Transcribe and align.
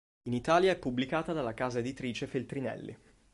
In 0.23 0.33
Italia 0.33 0.71
è 0.71 0.79
pubblicata 0.79 1.31
dalla 1.31 1.53
casa 1.53 1.77
editrice 1.77 2.25
Feltrinelli. 2.25 2.97